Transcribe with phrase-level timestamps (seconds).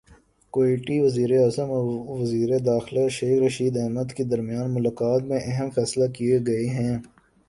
[0.53, 1.85] کویتی وزیراعظم اور
[2.21, 6.97] وزیر داخلہ شیخ رشید احمد کے درمیان ملاقات میں اہم فیصلے کیے گئے ہیں